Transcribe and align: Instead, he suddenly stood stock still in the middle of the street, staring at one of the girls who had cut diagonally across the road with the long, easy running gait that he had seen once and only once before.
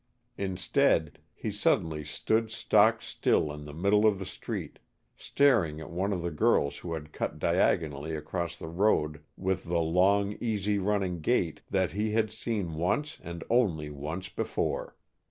Instead, 0.39 1.19
he 1.31 1.51
suddenly 1.51 2.03
stood 2.03 2.49
stock 2.49 3.03
still 3.03 3.51
in 3.53 3.65
the 3.65 3.71
middle 3.71 4.07
of 4.07 4.17
the 4.17 4.25
street, 4.25 4.79
staring 5.15 5.79
at 5.79 5.91
one 5.91 6.11
of 6.11 6.23
the 6.23 6.31
girls 6.31 6.77
who 6.79 6.95
had 6.95 7.13
cut 7.13 7.37
diagonally 7.37 8.15
across 8.15 8.57
the 8.57 8.65
road 8.67 9.21
with 9.37 9.65
the 9.65 9.77
long, 9.77 10.35
easy 10.41 10.79
running 10.79 11.19
gait 11.21 11.61
that 11.69 11.91
he 11.91 12.13
had 12.13 12.31
seen 12.31 12.73
once 12.73 13.19
and 13.23 13.43
only 13.47 13.91
once 13.91 14.27
before. 14.27 14.95